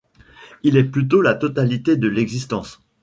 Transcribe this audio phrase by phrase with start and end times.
[0.63, 2.81] Il est plutôt la totalité de l'existence.